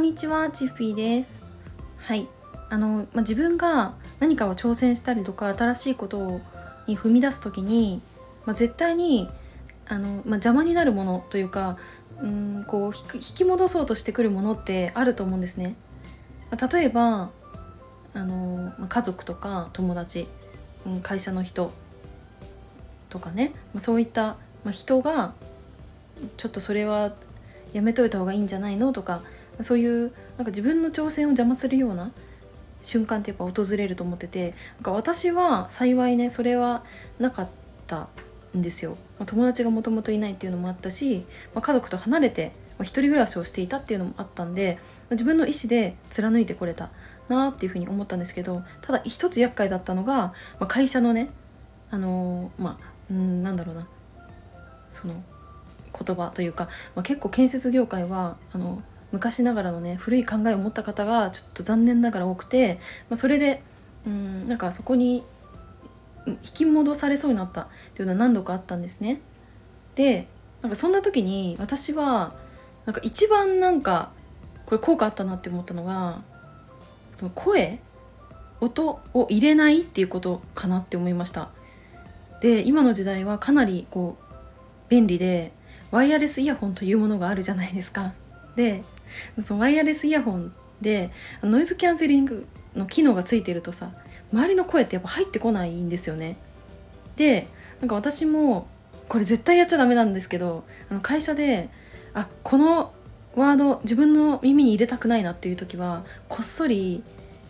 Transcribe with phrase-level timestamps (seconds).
[0.00, 1.42] んにちは、チッフィーです。
[1.98, 2.26] はい。
[2.70, 6.40] あの、まあ、自分が何かを挑戦したりとか、新しいこと
[6.86, 8.00] に踏み出すときに、
[8.46, 9.28] まあ、絶対に、
[9.86, 11.76] あの、まあ、邪魔になるものというか、
[12.22, 15.76] うん、こう引引き戻そうとしてくるものってあると思うんですね。
[16.50, 17.30] まあ、例えば、
[18.14, 20.28] あの、まあ、家族とか友達、
[20.86, 21.72] うん、会社の人
[23.10, 25.34] とかね、まあ、そういった、まあ、人が
[26.38, 27.12] ちょっとそれは
[27.74, 29.20] やめといた方がいいんじゃないのとか
[29.62, 32.10] そういうなんか自分の挑戦を邪魔するような
[32.82, 36.82] 瞬間ってやっぱ訪れると思っててなんか私は幸いねそれは
[37.18, 37.48] なかっ
[37.86, 38.08] た
[38.56, 41.24] んですよ、まあ、友達がもともといないっていうのもあったし、
[41.54, 46.90] まあ、家族と離れて、まあ、人暮らしをしていたっていうのもあったんで、まあ、自分の意思で貫いてこれた
[47.28, 51.30] なっていうふうに思ったんですけどただ一つ厄介だったのが、まあ、会社のね
[51.90, 53.86] あのーまあうんなんだろうな
[54.90, 55.22] その
[56.06, 63.62] 言葉というか、まあ、結構建設業界はあの昔ながらのね古い考えを持った方がちょっと残念ながら多くて、まあ、それで
[64.06, 65.24] うんなんかそこに
[66.26, 69.20] 引き戻されそうになったっていうのは何度かあったんですね。
[69.94, 70.28] で
[70.62, 72.34] なんかそんな時に私は
[72.86, 74.10] なんか一番なんか
[74.66, 76.22] これ効果あったなって思ったのが
[77.16, 77.80] その声
[78.60, 81.50] 音を入れないっていうことかなって思いました。
[82.40, 84.34] で今の時代はかなりこう
[84.88, 85.52] 便利で
[85.90, 88.12] ワイヤレスイヤホンというものがあるじゃないですか。
[88.56, 88.82] で
[89.50, 91.10] ワイヤレスイヤホンで
[91.42, 93.92] ノイズキャンセリングの機能がついてるとさ
[94.32, 96.36] 周りの声ってやっぱ入ってこないんですよね。
[97.16, 97.48] で
[97.80, 98.66] なんか私も
[99.08, 101.68] これ絶対やっちゃダメなんですけどあの会社で
[102.14, 102.92] あこの
[103.34, 107.02] ワード自分の耳に入れたくないなっていう時はこっそり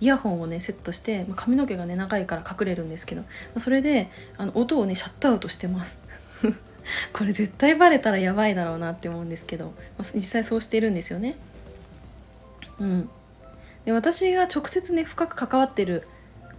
[0.00, 3.24] イヤホンをねセットしてまあ髪の毛がね長いから隠れるんですけど
[3.56, 5.98] それであの音をねシャットアウトしてます
[7.12, 9.66] これ絶対バレたらやばいだろうなって思うんですけど、
[9.98, 11.36] まあ、実際そうしてるんですよね。
[12.80, 13.08] うん、
[13.84, 16.06] で私が直接ね深く関わってる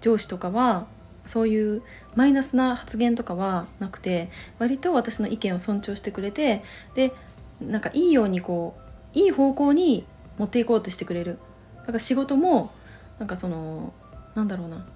[0.00, 0.86] 上司とかは
[1.24, 1.82] そういう
[2.14, 4.28] マイナスな発言とかはなくて
[4.58, 6.62] 割と私の意見を尊重してくれて
[6.94, 7.12] で
[7.60, 8.76] なんかいいようにこ
[9.14, 10.04] ういい方向に
[10.38, 11.38] 持っていこうとしてくれる。
[11.80, 12.72] だから仕事も
[13.18, 13.92] なんかその
[14.34, 14.86] なんだろうな。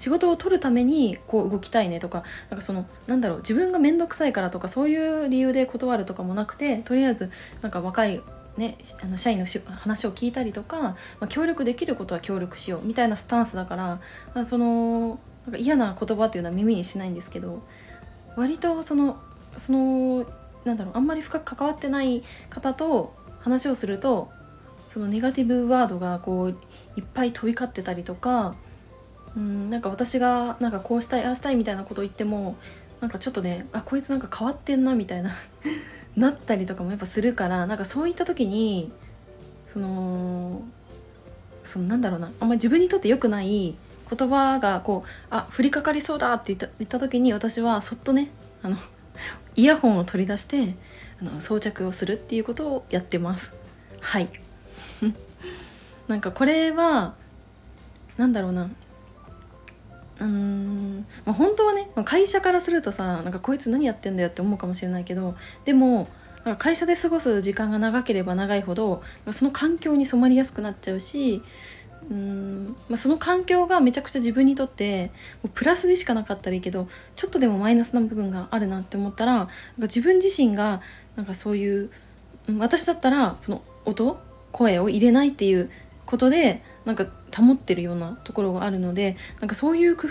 [0.00, 7.30] 仕事を取るためにこう動きたいねとかなんかそのなんだろう自分が面倒くさいからとかそういう理由で断るとかもなくてとりあえず
[7.60, 8.22] なんか若い
[8.56, 14.00] ね、あの社員の話を聞いたりとか、まあ、協力できることは協力しようみたいなスタンスだから、
[14.34, 17.62] まあ、そのなんか嫌な言葉っていうのは耳にしないんですけど
[18.36, 19.18] 割とその
[19.56, 20.26] その
[20.64, 24.30] なんだろうあんまり深く関わってない方と話をすると
[24.88, 26.50] そのネガティブワードがこう
[26.96, 28.56] いっぱい飛び交ってたりとか
[29.36, 32.56] うんなんか私がなんかこうしたいああしたいみたいなことを言っても
[33.00, 35.30] なんかちょっとねあこいつなんか変わってんなみたいな
[36.16, 38.92] なったりとかもやっぱするからなんかそういった時に
[39.72, 40.62] その
[41.64, 43.74] そのなんだろうなあんまり自分にとって良くない
[44.10, 48.30] 言葉がこうあ降りかかりそうだって言った言った時に私はそっとね
[48.62, 48.76] あの
[49.54, 50.74] イヤホンを取り出して
[51.20, 53.56] あの装着をするっていうことをやってます。
[54.00, 54.28] はい。
[56.08, 57.14] なんかこれは
[58.16, 58.68] なんだろうな
[60.20, 66.08] うーん、まあ、本当はね会社からするとさなんかこいつ何やってんだよって思うかもしれないけどでも
[66.44, 71.42] なんか会社で過ごす時間が長ければ長いほどその環境に染まりやすくなっちゃうし
[72.10, 75.06] うーん、まあ、その環境がめちゃくちゃ自分にとって
[75.42, 79.50] もうプラスでしかなかったらいいけどちょっとでもマイナスな部分があるなって思ったらなんか
[79.82, 80.80] 自分自身が
[81.16, 81.90] なんかそういう
[82.58, 84.18] 私だったらその音
[84.52, 85.70] 声を入れないっていう
[86.06, 87.06] ことでなんか
[87.36, 90.08] 保ってるようなところがあるのでなんかそういう工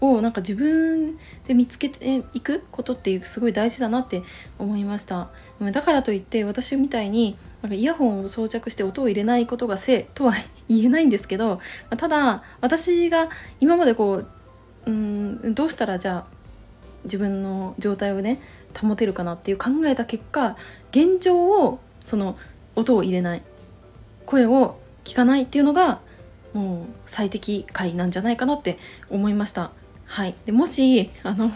[0.00, 1.18] 夫をなんか自分
[1.48, 4.22] で見つけていくことっていうすごい大事だなって
[4.58, 5.30] 思いました。
[5.60, 10.34] だからといって私みたいになんかイヤホンを装着して音を入れないことがせいとは
[10.68, 11.60] 言えないんですけど
[11.96, 14.22] ただ私が今までこ
[14.86, 16.26] ううんどうしたらじゃあ
[17.04, 18.40] 自分の状態をね
[18.80, 20.56] 保てるかなっていう考えた結果
[20.90, 22.36] 現状をその
[22.76, 23.42] 音を入れない。
[24.26, 26.00] 声を聞かないっていうのが
[26.52, 29.70] もう最適解なんじゃないかなって思いました。
[30.04, 31.50] はい、でもしあの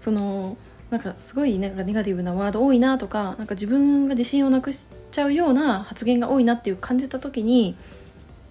[0.00, 0.56] その
[0.90, 7.76] なんかすごいなんかネガティブなワード多いなとかなんか自分が自信をなくしちゃうような発言が多いなっていう感じた時に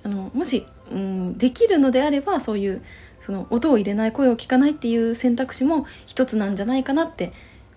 [0.04, 2.82] あのもし、うん、できるのであればそういう
[3.20, 7.34] その音を入れない声を聞かないっていう選択肢も一つなんじゃないかなって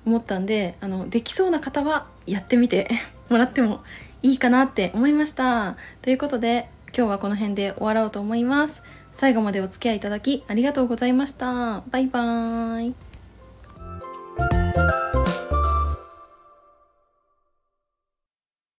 [0.06, 2.88] 思ったんであのできそうな方はやってみて
[3.28, 3.82] もらっても
[4.22, 5.76] いいかなって思いました。
[6.00, 8.82] ということで今日はこの辺で終わろうと思います。
[9.12, 11.82] 最後までお付き合いいただきありがとうございました。
[11.90, 13.11] バイバーイ。